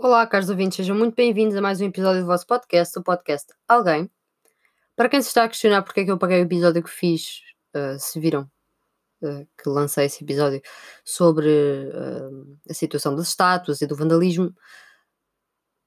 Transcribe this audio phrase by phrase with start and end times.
[0.00, 3.52] Olá, caros ouvintes, sejam muito bem-vindos a mais um episódio do vosso podcast, o podcast
[3.66, 4.08] Alguém.
[4.94, 7.40] Para quem se está a questionar porque é que eu paguei o episódio que fiz,
[7.74, 8.48] uh, se viram
[9.22, 10.62] uh, que lancei esse episódio
[11.04, 14.54] sobre uh, a situação das estátuas e do vandalismo,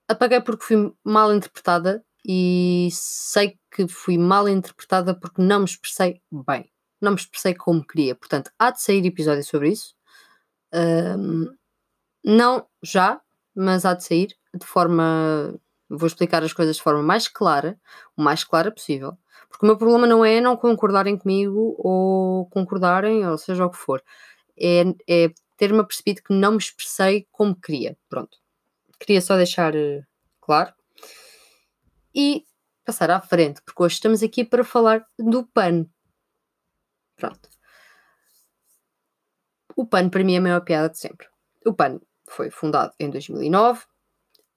[0.10, 6.21] apaguei porque fui mal interpretada e sei que fui mal interpretada porque não me expressei
[6.30, 6.70] bem,
[7.00, 8.14] não me expressei como queria.
[8.14, 9.96] Portanto, há de sair episódio sobre isso.
[12.25, 13.21] não já,
[13.55, 15.59] mas há de sair de forma.
[15.89, 17.78] Vou explicar as coisas de forma mais clara,
[18.15, 19.18] o mais clara possível.
[19.50, 23.78] Porque o meu problema não é não concordarem comigo ou concordarem, ou seja o que
[23.78, 24.01] for.
[24.57, 27.97] É, é ter-me apercebido que não me expressei como queria.
[28.09, 28.37] Pronto.
[29.00, 30.06] Queria só deixar uh,
[30.39, 30.73] claro.
[32.16, 32.45] E
[32.86, 35.86] passar à frente, porque hoje estamos aqui para falar do PAN.
[37.17, 37.50] Pronto.
[39.75, 41.28] O PAN para mim é a maior piada de sempre.
[41.66, 42.00] O PAN
[42.31, 43.84] foi fundado em 2009,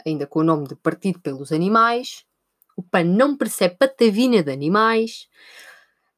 [0.06, 2.24] ainda com o nome de Partido pelos Animais.
[2.77, 5.28] O PAN não percebe patavina de animais.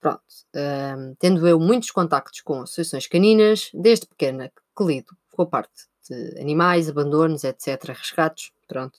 [0.00, 0.22] Pronto,
[0.54, 5.86] um, tendo eu muitos contactos com associações caninas, desde pequena que lido com a parte
[6.08, 8.98] de animais, abandonos, etc., resgates, pronto.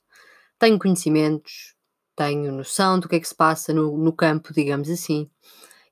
[0.59, 1.75] Tenho conhecimentos,
[2.15, 5.29] tenho noção do que é que se passa no, no campo, digamos assim.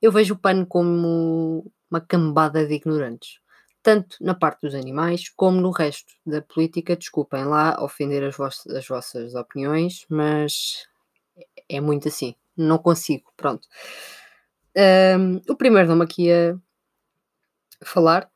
[0.02, 3.40] Eu vejo o PAN como uma cambada de ignorantes
[3.86, 6.96] tanto na parte dos animais como no resto da política.
[6.96, 10.88] Desculpem lá ofender as, vossas, as vossas opiniões, mas
[11.68, 12.34] é muito assim.
[12.56, 13.68] Não consigo, pronto.
[14.76, 16.58] Um, o primeiro nome aqui a
[17.84, 18.28] falar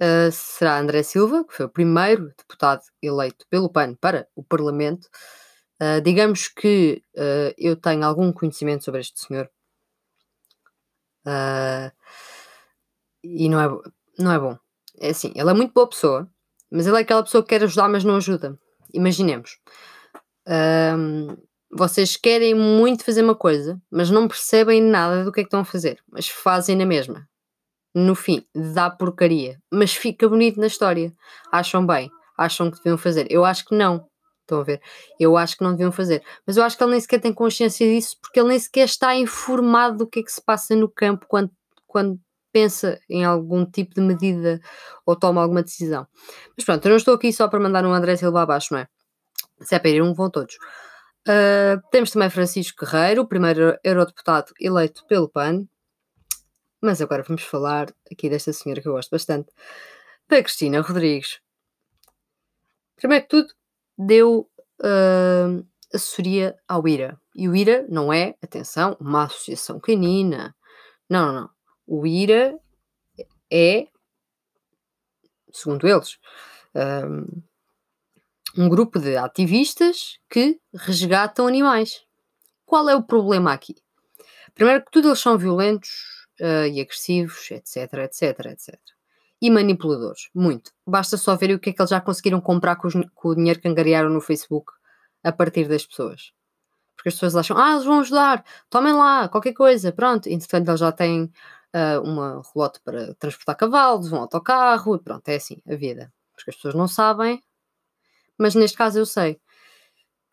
[0.00, 5.08] uh, será André Silva, que foi o primeiro deputado eleito pelo PAN para o Parlamento.
[5.82, 9.50] Uh, digamos que uh, eu tenho algum conhecimento sobre este senhor.
[13.24, 13.68] e não é,
[14.16, 14.65] não é bom.
[15.00, 16.28] É assim, ele é muito boa pessoa,
[16.70, 18.58] mas ele é aquela pessoa que quer ajudar, mas não ajuda.
[18.92, 19.58] Imaginemos.
[20.48, 21.36] Um,
[21.70, 25.60] vocês querem muito fazer uma coisa, mas não percebem nada do que é que estão
[25.60, 27.28] a fazer, mas fazem na mesma.
[27.94, 31.12] No fim, dá porcaria, mas fica bonito na história.
[31.50, 32.10] Acham bem?
[32.36, 33.26] Acham que deviam fazer?
[33.30, 34.06] Eu acho que não.
[34.42, 34.80] Estão a ver?
[35.18, 36.22] Eu acho que não deviam fazer.
[36.46, 39.16] Mas eu acho que ele nem sequer tem consciência disso, porque ele nem sequer está
[39.16, 41.50] informado do que é que se passa no campo quando,
[41.86, 42.20] quando
[42.56, 44.58] pensa em algum tipo de medida
[45.04, 46.06] ou toma alguma decisão.
[46.56, 48.88] Mas pronto, eu não estou aqui só para mandar um André Silva abaixo, não é?
[49.60, 50.54] Se é para ir um, vão todos.
[51.28, 55.66] Uh, temos também Francisco Guerreiro, o primeiro eurodeputado eleito pelo PAN.
[56.80, 59.52] Mas agora vamos falar aqui desta senhora que eu gosto bastante,
[60.26, 61.40] da Cristina Rodrigues.
[62.96, 63.52] Primeiro que tudo,
[63.98, 64.48] deu
[64.80, 67.20] uh, assessoria ao IRA.
[67.34, 70.56] E o IRA não é, atenção, uma associação canina.
[71.10, 71.55] Não, não, não.
[71.86, 72.58] O IRA
[73.50, 73.86] é,
[75.52, 76.18] segundo eles,
[76.74, 77.42] um,
[78.56, 82.02] um grupo de ativistas que resgatam animais.
[82.64, 83.76] Qual é o problema aqui?
[84.54, 88.74] Primeiro que tudo, eles são violentos uh, e agressivos, etc, etc, etc.
[89.40, 90.72] E manipuladores, muito.
[90.86, 93.34] Basta só ver o que é que eles já conseguiram comprar com, os, com o
[93.34, 94.72] dinheiro que angariaram no Facebook
[95.22, 96.32] a partir das pessoas.
[96.96, 100.28] Porque as pessoas acham, ah, eles vão ajudar, tomem lá, qualquer coisa, pronto.
[100.28, 101.30] Entretanto, eles já têm
[101.76, 106.12] uh, uma relote para transportar cavalos, um autocarro, pronto, é assim a vida.
[106.34, 107.42] Porque as pessoas não sabem,
[108.38, 109.38] mas neste caso eu sei.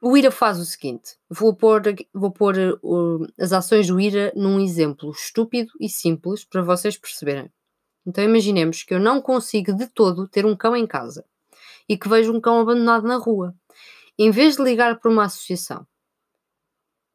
[0.02, 1.82] O IRA faz o seguinte: vou pôr,
[2.14, 7.52] vou pôr uh, as ações do IRA num exemplo estúpido e simples para vocês perceberem.
[8.06, 11.26] Então imaginemos que eu não consigo de todo ter um cão em casa
[11.88, 13.56] e que vejo um cão abandonado na rua.
[14.18, 15.88] Em vez de ligar para uma associação,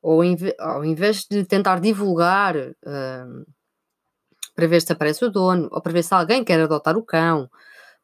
[0.03, 3.47] ou em, ao invés de tentar divulgar uh,
[4.59, 7.49] para ver se aparece o dono, ou para ver se alguém quer adotar o cão,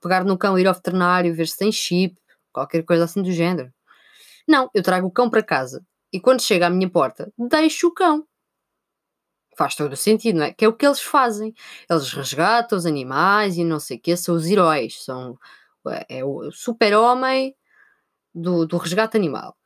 [0.01, 2.15] pegar no cão, ir ao veterinário, ver se tem chip,
[2.53, 3.73] qualquer coisa assim do género.
[4.47, 7.93] Não, eu trago o cão para casa e quando chega à minha porta, deixo o
[7.93, 8.25] cão.
[9.59, 10.53] Faz todo o sentido, não é?
[10.53, 11.53] Que é o que eles fazem.
[11.91, 15.37] Eles resgatam os animais e não sei o quê, são os heróis, são
[16.09, 17.53] é o super-homem
[18.33, 19.57] do, do resgate animal.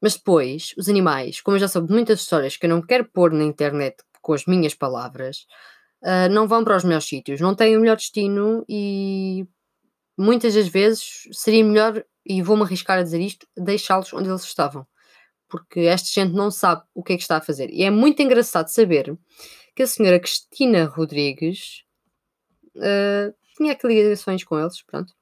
[0.00, 3.32] Mas depois, os animais, como eu já soube muitas histórias que eu não quero pôr
[3.32, 5.44] na internet com as minhas palavras,
[6.02, 9.46] uh, não vão para os melhores sítios, não têm o melhor destino e
[10.16, 14.86] muitas das vezes seria melhor, e vou-me arriscar a dizer isto, deixá-los onde eles estavam.
[15.48, 17.70] Porque esta gente não sabe o que é que está a fazer.
[17.70, 19.16] E é muito engraçado saber
[19.74, 21.84] que a senhora Cristina Rodrigues
[22.76, 25.14] uh, tinha aqui ligações com eles, pronto.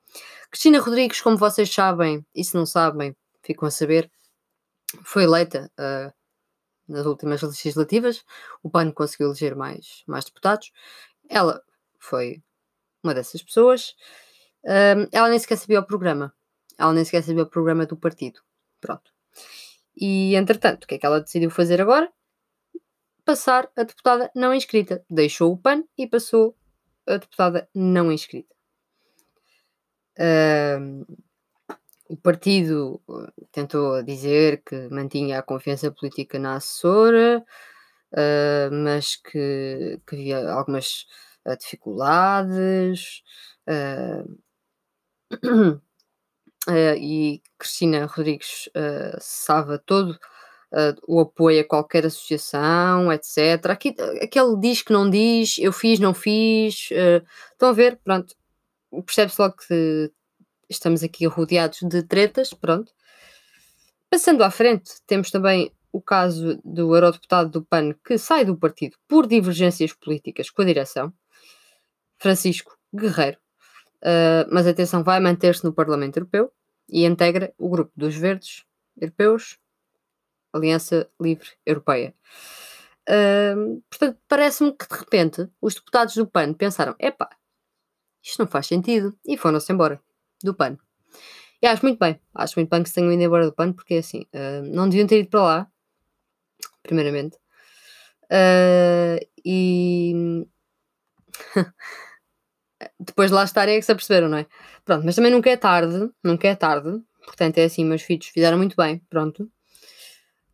[0.50, 4.11] Cristina Rodrigues, como vocês sabem, e se não sabem, ficam a saber,
[5.05, 6.12] foi eleita uh,
[6.88, 8.25] nas últimas legislativas,
[8.62, 10.73] o PAN conseguiu eleger mais, mais deputados.
[11.29, 11.62] Ela
[11.99, 12.43] foi
[13.03, 13.94] uma dessas pessoas.
[14.65, 16.35] Um, ela nem sequer sabia o programa.
[16.79, 18.41] ela nem sequer sabia o programa do partido.
[18.81, 19.12] Pronto.
[19.97, 22.12] E entretanto, o que é que ela decidiu fazer agora?
[23.25, 25.05] Passar a deputada não inscrita.
[25.11, 26.56] Deixou o PAN e passou
[27.06, 28.55] a deputada não inscrita.
[30.19, 31.05] Uh,
[32.08, 37.44] o partido uh, tentou dizer que mantinha a confiança política na assessora,
[38.12, 41.06] uh, mas que, que, havia algumas
[41.47, 43.23] uh, dificuldades.
[46.99, 50.19] e Cristina Rodrigues uh, todo
[51.08, 53.70] o apoio a qualquer associação, etc.
[53.70, 56.91] Aqui, aquele diz que não diz, eu fiz, não fiz.
[57.53, 57.99] estão a ver?
[58.05, 58.35] Pronto.
[59.06, 60.12] Percebe-se logo que
[60.69, 62.93] estamos aqui rodeados de tretas, pronto.
[64.11, 68.97] Passando à frente, temos também o caso do eurodeputado do PAN que sai do partido
[69.09, 71.13] por divergências políticas com a direção,
[72.19, 73.39] Francisco Guerreiro.
[74.03, 76.53] Uh, mas atenção, vai manter-se no Parlamento Europeu
[76.89, 78.65] e integra o grupo dos Verdes
[79.01, 79.59] Europeus,
[80.53, 82.15] Aliança Livre Europeia.
[83.09, 87.31] Uh, portanto, parece-me que de repente os deputados do PAN pensaram: epá,
[88.23, 90.01] isto não faz sentido, e foram-se embora
[90.43, 90.79] do PAN.
[91.62, 93.94] E acho muito bem, acho muito bem que se tenham ido embora do PAN, porque
[93.94, 95.71] assim, uh, não deviam ter ido para lá,
[96.83, 97.37] primeiramente.
[98.25, 100.47] Uh, e
[103.00, 104.47] depois de lá estarem é que se aperceberam, não é?
[104.85, 108.56] Pronto, mas também nunca é tarde, nunca é tarde, portanto é assim, meus filhos fizeram
[108.59, 109.50] muito bem, pronto.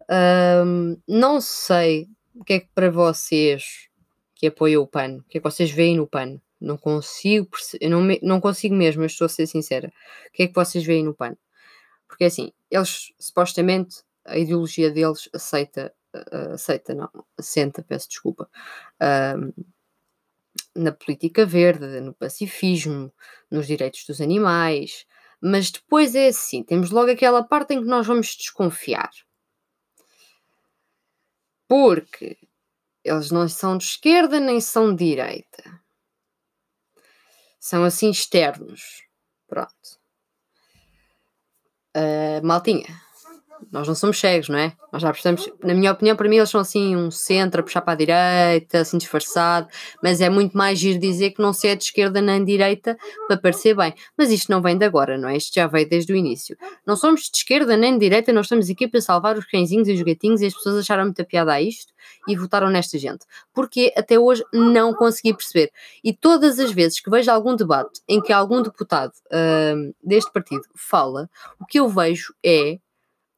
[0.02, 3.88] Uh, não sei o que é que para vocês
[4.35, 6.40] que apoiam o PAN, o que é que vocês veem no PAN?
[6.62, 7.50] Não consigo,
[7.82, 9.93] não, me, não consigo mesmo, estou a ser sincera.
[10.29, 11.37] O que é que vocês veem no PAN?
[12.06, 18.49] Porque assim, eles supostamente, a ideologia deles aceita, uh, aceita, não, assenta, peço desculpa,
[19.03, 19.64] uh,
[20.75, 23.12] na política verde, no pacifismo,
[23.50, 25.05] nos direitos dos animais,
[25.41, 29.11] mas depois é assim, temos logo aquela parte em que nós vamos desconfiar.
[31.67, 32.38] Porque
[33.03, 35.81] eles não são de esquerda nem são de direita
[37.62, 39.05] são assim externos.
[39.47, 39.70] Pronto.
[41.97, 43.00] Uh, maltinha,
[43.70, 44.73] nós não somos cegos, não é?
[44.93, 47.81] Nós já percebemos, na minha opinião, para mim eles são assim um centro a puxar
[47.81, 49.69] para a direita, assim disfarçado,
[50.03, 52.97] mas é muito mais giro dizer que não se é de esquerda nem de direita
[53.29, 53.94] para parecer bem.
[54.17, 55.37] Mas isto não vem de agora, não é?
[55.37, 56.56] Isto já veio desde o início.
[56.87, 59.93] Não somos de esquerda nem de direita, nós estamos aqui para salvar os cãezinhos e
[59.93, 61.93] os gatinhos e as pessoas acharam muita piada a isto
[62.29, 63.25] e votaram nesta gente.
[63.55, 65.70] Porque até hoje não consegui perceber.
[66.03, 70.62] E todas as vezes que vejo algum debate em que algum deputado uh, deste partido
[70.75, 71.29] fala,
[71.61, 72.79] o que eu vejo é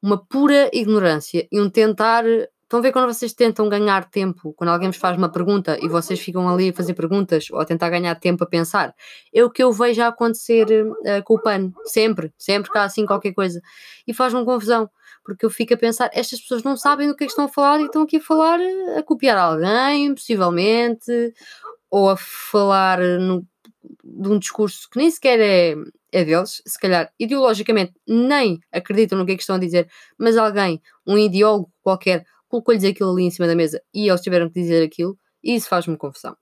[0.04, 2.26] uma pura ignorância e um tentar.
[2.26, 5.88] Estão a ver quando vocês tentam ganhar tempo, quando alguém vos faz uma pergunta e
[5.88, 8.94] vocês ficam ali a fazer perguntas ou a tentar ganhar tempo a pensar?
[9.32, 12.84] É o que eu vejo a acontecer uh, com o PAN, sempre, sempre que há
[12.84, 13.62] assim qualquer coisa.
[14.06, 14.90] E faz-me confusão,
[15.24, 17.48] porque eu fico a pensar: estas pessoas não sabem do que é que estão a
[17.48, 18.60] falar e estão aqui a falar,
[18.98, 21.32] a copiar alguém, possivelmente,
[21.90, 23.46] ou a falar no,
[24.04, 25.76] de um discurso que nem sequer é
[26.14, 30.37] é deles, se calhar ideologicamente nem acreditam no que é que estão a dizer, mas
[30.37, 34.61] alguém, um ideólogo qualquer, colocou-lhes aquilo ali em cima da mesa e eles tiveram que
[34.61, 36.37] dizer aquilo, e isso faz-me confusão.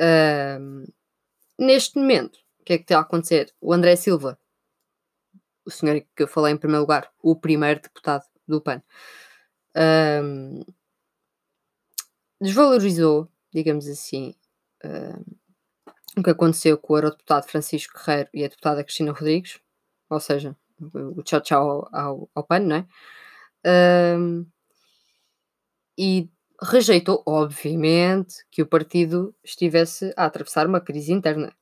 [0.00, 0.90] Uh,
[1.58, 3.52] neste momento, o que é que está a acontecer?
[3.60, 4.38] O André Silva,
[5.66, 8.82] o senhor que eu falei em primeiro lugar, o primeiro deputado do PAN,
[9.76, 10.72] uh,
[12.40, 14.34] desvalorizou, digamos assim,
[14.82, 15.36] uh,
[16.16, 19.60] o que aconteceu com o eurodeputado Francisco Guerreiro e a deputada Cristina Rodrigues,
[20.08, 24.16] ou seja, o tchau tchau ao, ao PAN, não é?
[24.18, 24.46] Um,
[25.98, 26.28] e
[26.62, 31.52] rejeitou, obviamente, que o partido estivesse a atravessar uma crise interna.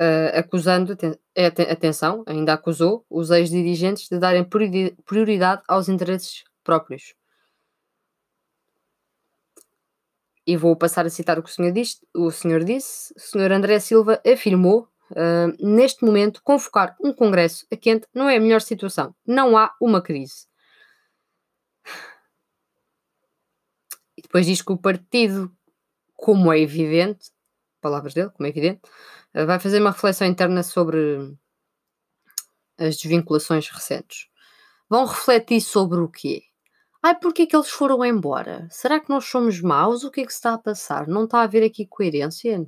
[0.00, 0.96] Uh, acusando,
[1.70, 4.44] atenção, ainda acusou os ex-dirigentes de darem
[5.06, 7.14] prioridade aos interesses próprios.
[10.46, 13.50] E vou passar a citar o que o senhor disse, o senhor disse, o senhor
[13.52, 18.60] André Silva afirmou Uh, neste momento, convocar um congresso a quente não é a melhor
[18.60, 19.14] situação.
[19.26, 20.46] Não há uma crise.
[24.16, 25.54] E depois diz que o partido,
[26.14, 27.30] como é evidente,
[27.80, 28.80] palavras dele, como é evidente,
[29.34, 31.36] uh, vai fazer uma reflexão interna sobre
[32.78, 34.28] as desvinculações recentes.
[34.88, 36.42] Vão refletir sobre o quê?
[37.06, 38.66] Ai, porquê é que eles foram embora?
[38.70, 40.04] Será que nós somos maus?
[40.04, 41.06] O que é que se está a passar?
[41.06, 42.66] Não está a haver aqui coerência?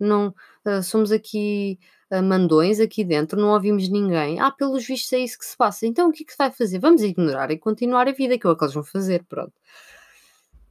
[0.00, 1.78] Não, uh, somos aqui
[2.10, 4.40] uh, mandões aqui dentro, não ouvimos ninguém.
[4.40, 5.86] Ah, pelos vistos é isso que se passa.
[5.86, 6.78] Então o que é que se vai fazer?
[6.78, 9.52] Vamos ignorar e continuar a vida, que é o que eles vão fazer, pronto.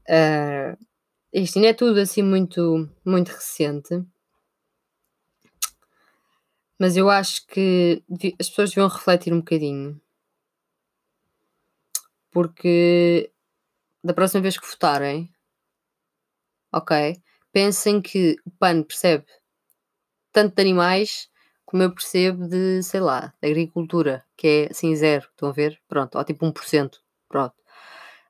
[0.10, 0.76] Uh,
[1.32, 4.04] isto ainda é tudo assim muito, muito recente.
[6.80, 8.04] Mas eu acho que
[8.40, 10.02] as pessoas deviam refletir um bocadinho.
[12.34, 13.32] Porque
[14.04, 15.30] da próxima vez que votarem,
[16.72, 17.22] ok,
[17.52, 19.26] pensem que o PAN percebe
[20.32, 21.30] tanto de animais
[21.66, 25.80] como eu percebo de, sei lá, de agricultura, que é assim zero, estão a ver?
[25.88, 27.56] Pronto, ou tipo 1%, pronto.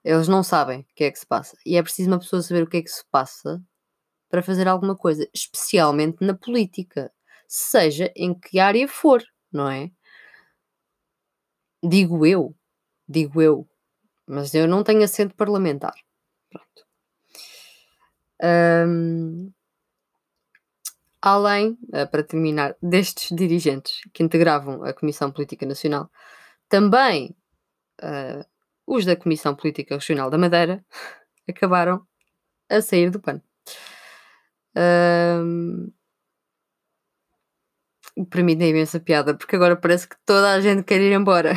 [0.04, 1.58] Eles não sabem o que é que se passa.
[1.66, 3.62] E é preciso uma pessoa saber o que é que se passa
[4.30, 7.12] para fazer alguma coisa, especialmente na política,
[7.48, 9.92] seja em que área for, não é?
[11.84, 12.56] Digo eu,
[13.08, 13.68] digo eu,
[14.28, 15.94] mas eu não tenho assento parlamentar.
[16.50, 16.86] Pronto.
[18.44, 19.52] Um,
[21.22, 26.10] além, uh, para terminar, destes dirigentes que integravam a Comissão Política Nacional,
[26.70, 27.36] também
[28.02, 28.46] uh,
[28.88, 30.84] os da Comissão Política Regional da Madeira
[31.48, 32.06] acabaram
[32.70, 33.42] a sair do pano.
[34.76, 35.92] Um,
[38.30, 41.54] para mim tem imensa piada, porque agora parece que toda a gente quer ir embora.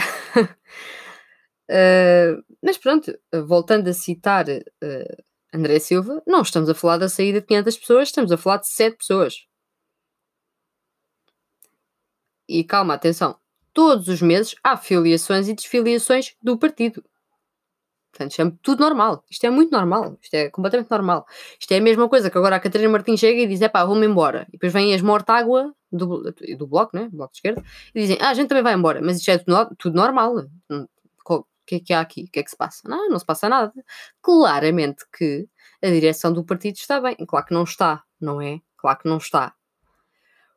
[1.71, 5.23] uh, mas pronto, voltando a citar uh,
[5.55, 8.69] André Silva, não estamos a falar da saída de 500 pessoas, estamos a falar de
[8.69, 9.47] 7 pessoas.
[12.49, 13.39] E calma, atenção,
[13.73, 17.05] todos os meses há filiações e desfiliações do partido.
[18.11, 19.25] Portanto, isto é tudo normal.
[19.31, 20.19] Isto é muito normal.
[20.21, 21.25] Isto é completamente normal.
[21.61, 23.85] Isto é a mesma coisa que agora a Catarina Martins chega e diz: é pá,
[23.85, 24.47] vou-me embora.
[24.49, 27.09] E depois vêm as mortágua do, do bloco, né?
[27.13, 27.63] Bloco de esquerda,
[27.95, 29.01] e dizem: ah, a gente também vai embora.
[29.03, 30.47] Mas isto é tudo, tudo normal.
[31.67, 32.25] O que é que há aqui?
[32.25, 32.89] O que é que se passa?
[32.89, 33.73] Não, não se passa nada.
[34.23, 35.49] Claramente que
[35.83, 37.17] a direção do partido está bem.
[37.27, 38.61] Claro que não está, não é?
[38.77, 39.53] Claro que não está.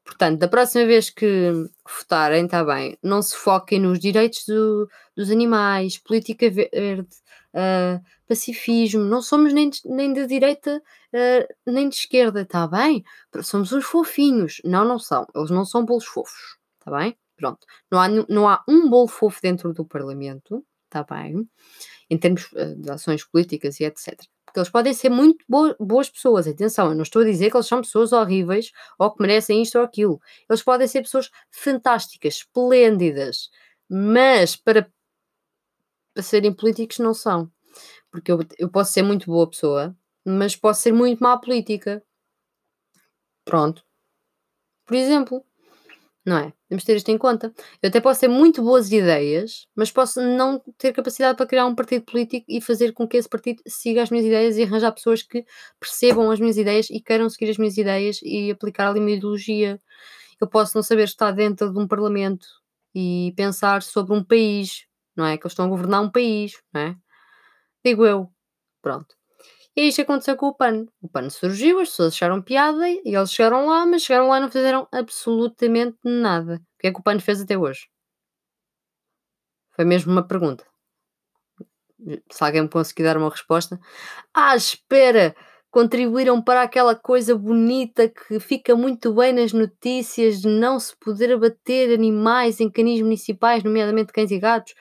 [0.06, 1.52] Portanto, da próxima vez que
[1.88, 7.08] votarem, está bem, não se foquem nos direitos do, dos animais, política verde,
[7.54, 10.82] uh, pacifismo, não somos nem de, nem de direita
[11.14, 13.04] uh, nem de esquerda, está bem?
[13.42, 14.62] Somos uns fofinhos.
[14.64, 15.26] Não, não são.
[15.36, 17.18] Eles não são bolos fofos, está bem?
[17.36, 17.66] Pronto.
[17.92, 21.48] Não há, não há um bolo fofo dentro do Parlamento, está bem?
[22.10, 24.20] Em termos uh, de ações políticas e etc.
[24.46, 25.46] Porque eles podem ser muito
[25.80, 26.48] boas pessoas.
[26.48, 29.78] Atenção, eu não estou a dizer que eles são pessoas horríveis ou que merecem isto
[29.78, 30.20] ou aquilo.
[30.50, 33.50] Eles podem ser pessoas fantásticas, esplêndidas,
[33.88, 34.92] mas para,
[36.14, 37.52] para serem políticos não são.
[38.12, 42.04] Porque eu, eu posso ser muito boa pessoa, mas posso ser muito má política.
[43.46, 43.84] Pronto.
[44.86, 45.46] Por exemplo
[46.26, 46.54] não é?
[46.68, 47.54] Temos de ter isto em conta.
[47.82, 51.76] Eu até posso ter muito boas ideias, mas posso não ter capacidade para criar um
[51.76, 55.24] partido político e fazer com que esse partido siga as minhas ideias e arranjar pessoas
[55.24, 55.46] que
[55.80, 59.82] percebam as minhas ideias e queiram seguir as minhas ideias e aplicar ali uma ideologia.
[60.42, 62.48] Eu posso não saber estar dentro de um parlamento
[62.96, 64.86] e pensar sobre um país,
[65.16, 65.38] não é?
[65.38, 66.96] Que eles estão a governar um país, não é?
[67.84, 68.32] Digo eu.
[68.82, 69.19] Pronto.
[69.80, 70.88] E isto aconteceu com o PAN.
[71.02, 74.42] O PAN surgiu, as pessoas acharam piada e eles chegaram lá, mas chegaram lá e
[74.42, 76.56] não fizeram absolutamente nada.
[76.56, 77.88] O que é que o PAN fez até hoje?
[79.74, 80.66] Foi mesmo uma pergunta.
[82.30, 83.80] Se alguém me conseguir dar uma resposta.
[84.34, 85.34] Ah, espera!
[85.72, 91.32] Contribuíram para aquela coisa bonita que fica muito bem nas notícias de não se poder
[91.32, 94.74] abater animais em canis municipais, nomeadamente cães e gatos,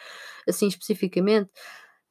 [0.48, 1.50] assim especificamente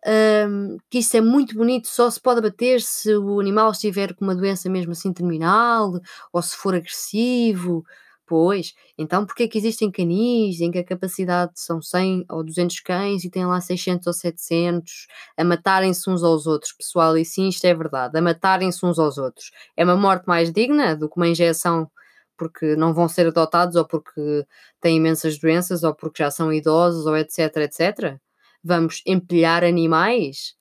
[0.07, 4.25] um, que isso é muito bonito, só se pode abater se o animal estiver com
[4.25, 5.91] uma doença mesmo assim terminal
[6.31, 7.83] ou se for agressivo.
[8.29, 12.81] Pois, então porque é que existem canis em que a capacidade são 100 ou 200
[12.81, 17.17] cães e tem lá 600 ou 700 a matarem-se uns aos outros, pessoal?
[17.17, 19.51] E sim, isto é verdade, a matarem-se uns aos outros.
[19.77, 21.89] É uma morte mais digna do que uma injeção
[22.37, 24.45] porque não vão ser adotados ou porque
[24.81, 28.19] têm imensas doenças ou porque já são idosos ou etc, etc?
[28.63, 30.57] Vamos empilhar animais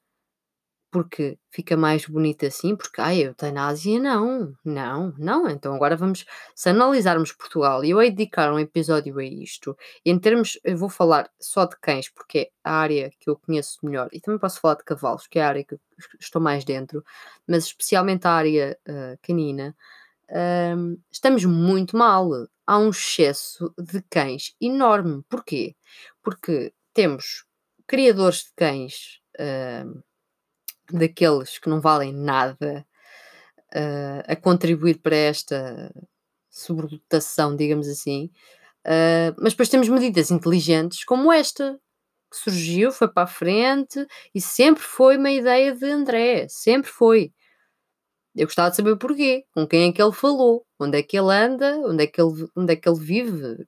[0.90, 5.48] porque fica mais bonito assim, porque ai, a eutanásia não, não, não.
[5.48, 6.24] Então agora vamos,
[6.54, 10.88] se analisarmos Portugal, e eu hei dedicar um episódio a isto, em termos, eu vou
[10.88, 14.58] falar só de cães, porque é a área que eu conheço melhor, e também posso
[14.60, 15.76] falar de cavalos, que é a área que
[16.18, 17.04] estou mais dentro,
[17.46, 19.76] mas especialmente a área uh, canina,
[20.30, 22.30] uh, estamos muito mal.
[22.66, 25.22] Há um excesso de cães enorme.
[25.28, 25.76] Porquê?
[26.22, 27.45] Porque temos
[27.86, 30.02] criadores de cães, uh,
[30.92, 32.86] daqueles que não valem nada,
[33.74, 35.92] uh, a contribuir para esta
[36.50, 38.30] sobrelotação, digamos assim.
[38.86, 41.78] Uh, mas depois temos medidas inteligentes como esta,
[42.30, 47.32] que surgiu, foi para a frente e sempre foi uma ideia de André, sempre foi.
[48.36, 51.18] Eu gostava de saber o porquê, com quem é que ele falou, onde é que
[51.18, 53.66] ele anda, onde é que ele, onde é que ele vive,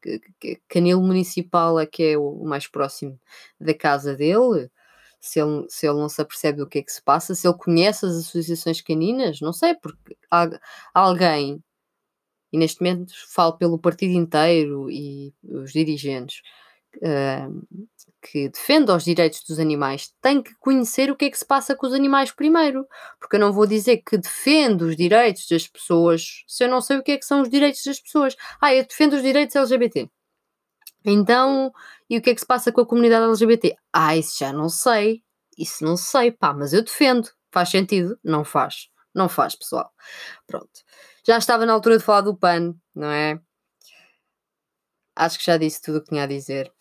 [0.68, 3.18] canil municipal é que é o mais próximo
[3.60, 4.70] da casa dele,
[5.20, 7.56] se ele, se ele não se apercebe do que é que se passa, se ele
[7.56, 10.48] conhece as associações caninas, não sei, porque há,
[10.94, 11.62] alguém
[12.52, 16.42] e neste momento falo pelo partido inteiro e os dirigentes
[18.20, 21.76] que defendam os direitos dos animais, têm que conhecer o que é que se passa
[21.76, 22.86] com os animais primeiro,
[23.20, 26.98] porque eu não vou dizer que defendo os direitos das pessoas se eu não sei
[26.98, 28.36] o que é que são os direitos das pessoas.
[28.60, 30.10] Ah, eu defendo os direitos LGBT.
[31.04, 31.72] Então,
[32.10, 33.76] e o que é que se passa com a comunidade LGBT?
[33.92, 35.22] Ah, isso já não sei.
[35.56, 37.28] Isso não sei, pá, mas eu defendo.
[37.52, 38.18] Faz sentido?
[38.22, 38.88] Não faz.
[39.14, 39.90] Não faz, pessoal.
[40.46, 40.68] Pronto.
[41.26, 43.40] Já estava na altura de falar do PAN, não é?
[45.16, 46.72] Acho que já disse tudo o que tinha a dizer.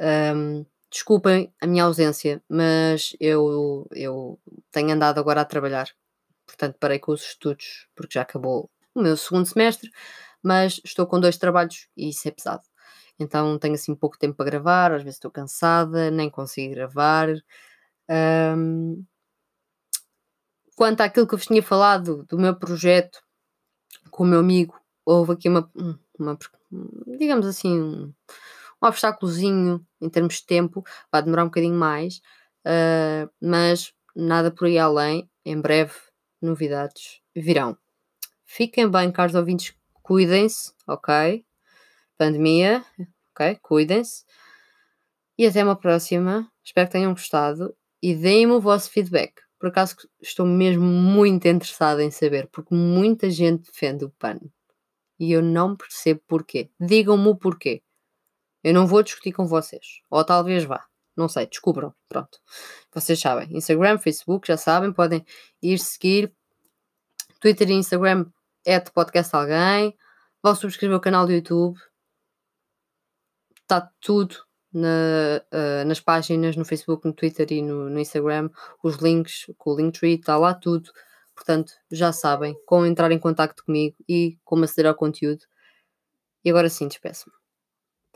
[0.00, 4.38] Um, desculpem a minha ausência, mas eu, eu
[4.70, 5.88] tenho andado agora a trabalhar.
[6.46, 9.90] Portanto, parei com os estudos, porque já acabou o meu segundo semestre,
[10.42, 12.62] mas estou com dois trabalhos e isso é pesado.
[13.18, 17.28] Então tenho assim pouco tempo para gravar, às vezes estou cansada, nem consigo gravar.
[18.08, 19.04] Um,
[20.76, 23.20] quanto àquilo que eu vos tinha falado do meu projeto
[24.10, 25.70] com o meu amigo, houve aqui uma,
[26.18, 26.38] uma
[27.18, 28.14] digamos assim,
[28.82, 32.20] um obstáculozinho em termos de tempo, vai demorar um bocadinho mais,
[32.66, 35.28] uh, mas nada por aí além.
[35.44, 35.94] Em breve,
[36.42, 37.76] novidades virão.
[38.44, 41.44] Fiquem bem, caros ouvintes, cuidem-se, ok?
[42.18, 42.84] Pandemia,
[43.32, 43.56] ok?
[43.62, 44.24] Cuidem-se.
[45.38, 46.50] E até uma próxima.
[46.64, 49.34] Espero que tenham gostado e deem-me o vosso feedback.
[49.58, 54.38] Por acaso estou mesmo muito interessada em saber, porque muita gente defende o PAN
[55.18, 56.70] e eu não percebo porquê.
[56.78, 57.82] Digam-me o porquê.
[58.66, 60.00] Eu não vou discutir com vocês.
[60.10, 60.84] Ou talvez vá.
[61.16, 61.94] Não sei, descubram.
[62.08, 62.36] Pronto.
[62.92, 63.56] Vocês sabem.
[63.56, 64.92] Instagram, Facebook, já sabem.
[64.92, 65.24] Podem
[65.62, 66.34] ir seguir.
[67.40, 68.26] Twitter e Instagram
[68.64, 69.96] é de podcast alguém.
[70.42, 71.78] Vão subscrever o canal do YouTube.
[73.62, 74.34] Está tudo
[74.72, 78.50] na, uh, nas páginas, no Facebook, no Twitter e no, no Instagram.
[78.82, 80.90] Os links com o Linktree, está lá tudo.
[81.36, 85.44] Portanto, já sabem como entrar em contato comigo e como aceder ao conteúdo.
[86.44, 87.45] E agora sim, despeço-me.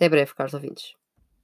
[0.01, 1.00] Até breve, caros ouvintes.